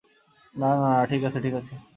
[0.55, 1.73] না, না, না, ঠিক আছে, ঠিক আছে।